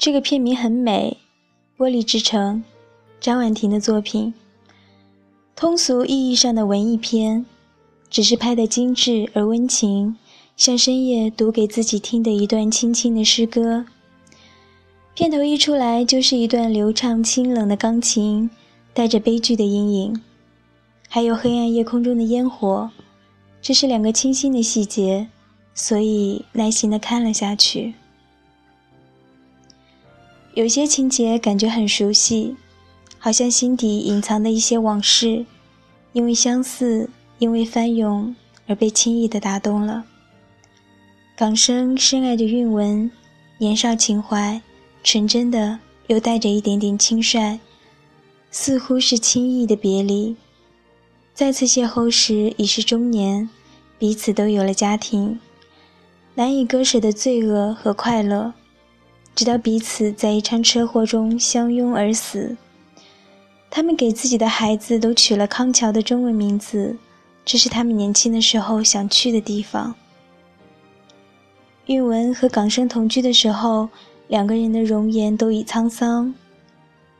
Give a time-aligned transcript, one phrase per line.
[0.00, 1.18] 这个片名很美，
[1.78, 2.64] 《玻璃之城》，
[3.20, 4.32] 张婉婷的作品。
[5.54, 7.44] 通俗意义上的文艺片，
[8.08, 10.16] 只是拍得精致而温情，
[10.56, 13.84] 像深夜读给自己听的一段轻轻的诗歌。
[15.12, 18.48] 片头一出来就是一段流畅清冷的钢琴，
[18.94, 20.22] 带着悲剧的阴影，
[21.10, 22.88] 还有黑暗夜空中的烟火，
[23.60, 25.28] 这是两个清新的细节，
[25.74, 27.92] 所以耐心的看了下去。
[30.54, 32.56] 有些情节感觉很熟悉，
[33.18, 35.46] 好像心底隐藏的一些往事，
[36.12, 38.34] 因为相似，因为翻涌
[38.66, 40.04] 而被轻易的打动了。
[41.36, 43.10] 港生深爱着韵文，
[43.58, 44.60] 年少情怀。
[45.02, 47.58] 纯真的，又带着一点点轻率，
[48.50, 50.36] 似乎是轻易的别离。
[51.32, 53.48] 再次邂逅时已是中年，
[53.98, 55.40] 彼此都有了家庭，
[56.34, 58.52] 难以割舍的罪恶和快乐，
[59.34, 62.56] 直到彼此在一场车祸中相拥而死。
[63.70, 66.96] 他们给自己的孩子都取了康桥的中文名字，
[67.44, 69.94] 这是他们年轻的时候想去的地方。
[71.86, 73.88] 韵文和港生同居的时候。
[74.30, 76.32] 两个人的容颜都已沧桑，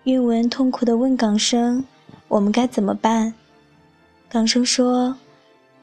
[0.04, 1.84] 韵文痛苦地问港生
[2.28, 3.34] ：“我们该怎么办？”
[4.30, 5.16] 港生说：“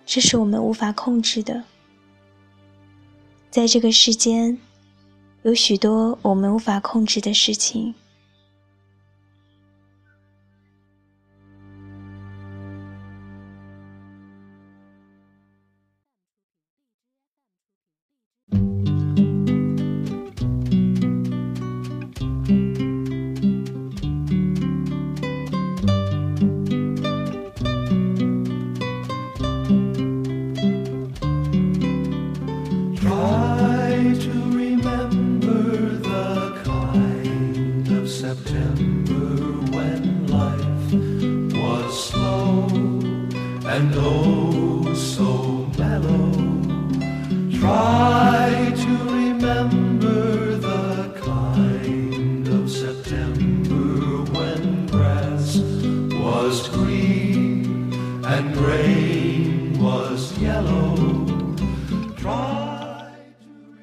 [0.08, 1.64] 这是我们无法控制的，
[3.52, 4.58] 在这个世间，
[5.48, 7.96] 有许多我们无法控制的事情。”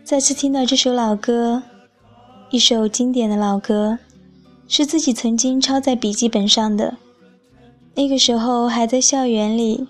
[0.05, 1.63] 再次听到这首老歌，
[2.51, 3.99] 一首经典的老歌，
[4.69, 6.95] 是自己曾经抄在笔记本上的。
[7.97, 9.89] 那个时候还在校园里。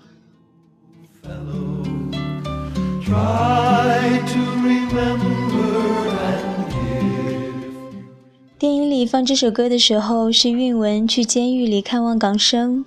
[8.57, 12.83] 电影里放这首歌的时候，是韵文去监狱里看望港生，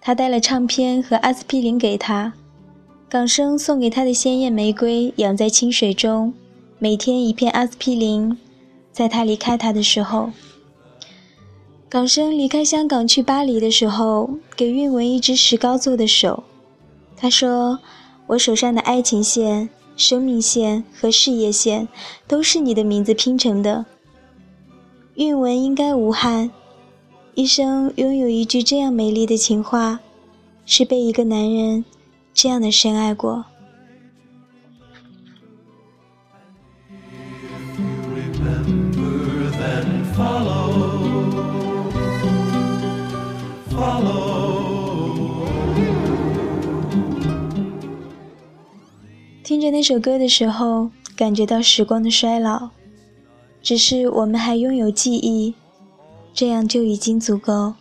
[0.00, 2.32] 他带了唱片和阿司匹林给他，
[3.08, 6.34] 港生送给他的鲜艳玫瑰养在清水中。
[6.80, 8.36] 每天一片阿司匹林，
[8.90, 10.32] 在他离开他的时候，
[11.88, 16.42] 港生离开香港去巴黎的时候，给韵文一只石膏做的手。
[17.16, 17.78] 他说
[18.34, 21.86] ：“我手上的爱情线、生命线和事业线，
[22.26, 23.86] 都是你的名字拼成的。”
[25.14, 26.50] 韵文应该无憾，
[27.34, 30.00] 一生拥有一句这样美丽的情话，
[30.66, 31.84] 是被一个男人
[32.32, 33.44] 这样的深爱过。
[49.44, 52.70] 听着那首歌的时候，感觉到时光的衰老，
[53.62, 55.52] 只是我们还拥有记忆，
[56.32, 57.74] 这样就已经足够。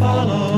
[0.00, 0.49] follow.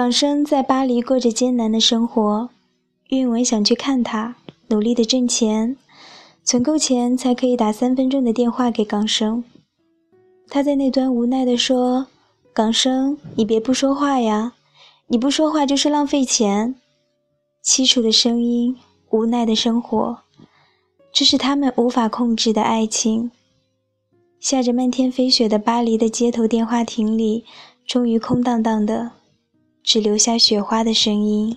[0.00, 2.48] 港生在巴黎过着艰难的生活，
[3.10, 4.34] 韵文想去看他，
[4.68, 5.76] 努力的挣钱，
[6.42, 9.44] 存够钱才可以打三分钟的电话给港生。
[10.48, 12.06] 他在那端无奈的说
[12.54, 14.54] ：“港生，你别不说话呀，
[15.08, 16.76] 你不说话就是浪费钱。
[17.62, 18.78] 凄楚的声音，
[19.10, 20.20] 无奈的生活，
[21.12, 23.30] 这是他们无法控制的爱情。
[24.40, 27.44] 下着漫天飞雪的巴黎的街头电话亭里，
[27.86, 29.10] 终于空荡荡的，
[29.82, 31.56] 只留下雪花的声音。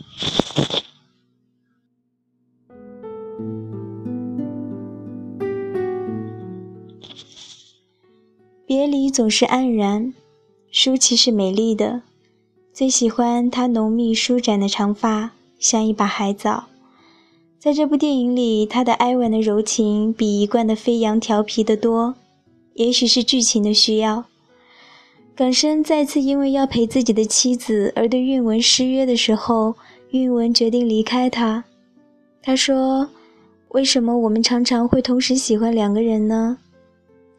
[8.65, 10.13] 别离总是黯然，
[10.71, 12.01] 舒淇是美丽的，
[12.73, 16.65] 最喜欢她浓密舒展的长发，像一把海藻。
[17.59, 22.15] 在这部电影里，她的哀婉的柔情比一贯的飞扬调皮的多。
[22.73, 24.25] 也许是剧情的需要，
[25.35, 29.75] 港生再次因为要陪自己的妻子而对韵文失约的时候，
[30.11, 31.63] 韵文决定离开他。
[32.43, 33.09] 他说
[33.69, 36.59] ：“为什么我们常常会同时喜欢两个人呢？”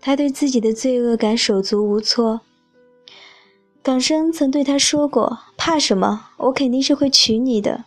[0.02, 2.40] 他对自己的罪恶感手足无措。
[3.80, 6.30] 港生曾对他说过：“怕什么？
[6.38, 7.84] 我肯定是会娶你的。”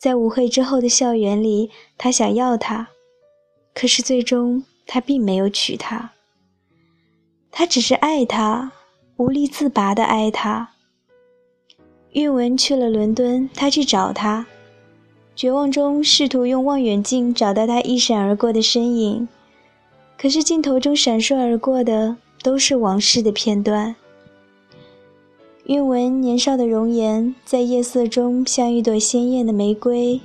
[0.00, 2.88] 在舞会之后的校园里，他想要她，
[3.74, 6.12] 可是最终他并没有娶她。
[7.50, 8.72] 他只是爱她，
[9.20, 10.70] 无力自拔的爱他。
[12.12, 14.46] 韵文去了伦敦，他去找他，
[15.36, 19.28] 绝望中试图用望远镜找到他一闪而过的身影，
[20.16, 23.94] 可是镜头中闪烁而过的都是往事的片段。
[25.64, 30.18] 韵文年少的容颜在夜色中像一朵鲜艳的玫瑰，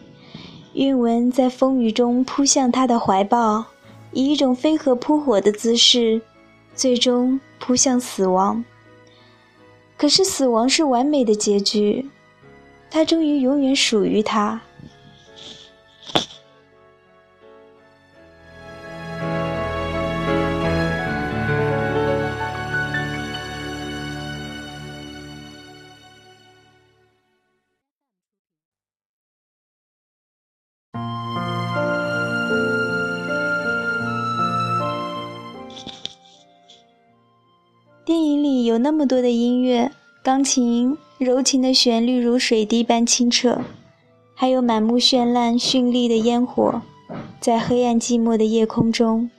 [0.72, 3.66] 韵文在风雨中扑向他的怀抱，
[4.14, 6.22] 以一种飞蛾扑火的姿势。
[6.74, 8.64] 最终扑向死亡。
[9.98, 12.10] 可是死亡是完美的结局，
[12.92, 14.62] 他终于永远属于他。
[38.66, 39.92] 有那么多的音乐，
[40.24, 43.62] 钢琴柔情的旋律如水滴般清澈，
[44.34, 46.82] 还有满目绚烂绚丽的烟火，
[47.40, 49.30] 在黑暗寂寞的夜空中。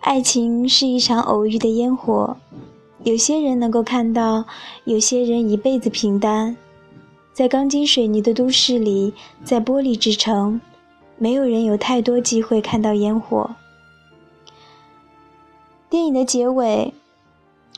[0.00, 2.36] 爱情是一场偶遇的烟火，
[3.02, 4.44] 有些人能够看到，
[4.84, 6.54] 有些人一辈子平淡。
[7.32, 10.60] 在钢筋水泥的都市里，在玻璃之城，
[11.16, 13.56] 没有人有太多机会看到烟火。
[15.88, 16.92] 电影的结尾。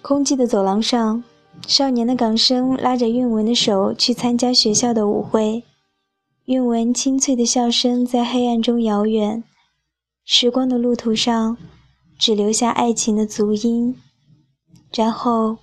[0.01, 1.23] 空寂的走廊上，
[1.67, 5.65] 少年的港生拉着韵文的手去参加学校的舞会。
[6.45, 9.45] 韵文清脆的笑声在黑暗中遥远。
[10.25, 11.57] 时光的路途上，
[12.19, 13.97] 只留下爱情的足音，
[14.95, 15.59] 然后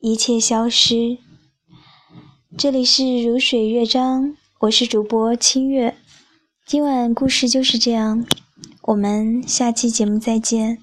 [0.00, 1.18] 一切消失。
[2.58, 5.94] 这里是如水乐章，我是主播清月。
[6.66, 8.26] 今晚故事就是这样，
[8.82, 10.78] 我们下期节目再见。